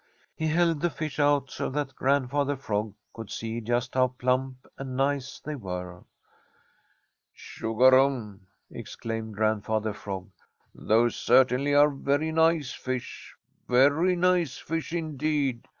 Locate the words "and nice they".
4.79-5.53